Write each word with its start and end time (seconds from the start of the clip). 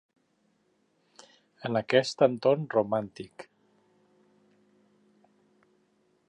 En 1.69 1.77
aquest 1.81 2.23
entorn 2.29 2.65
romàntic. 2.77 3.47